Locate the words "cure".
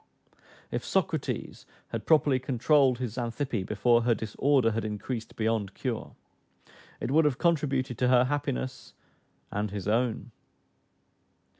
5.75-6.15